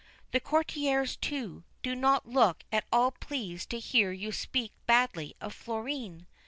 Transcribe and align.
The 0.31 0.39
courtiers, 0.39 1.15
too, 1.15 1.63
do 1.83 1.93
not 1.93 2.27
look 2.27 2.63
at 2.71 2.85
all 2.91 3.11
pleased 3.11 3.69
to 3.69 3.77
hear 3.77 4.11
you 4.11 4.31
speak 4.31 4.71
badly 4.87 5.35
of 5.39 5.53
Florine.' 5.53 6.25